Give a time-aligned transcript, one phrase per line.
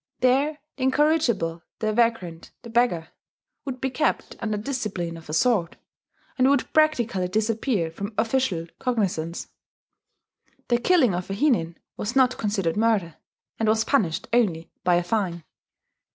[0.21, 3.09] There the incorrigible, the vagrant, the beggar,
[3.65, 5.75] would be kept under discipline of a sort,
[6.39, 9.49] and would practically disappear from official cognizance.
[10.69, 13.17] The killing of a hinin was not considered murder,
[13.59, 15.43] and was punished only by a fine.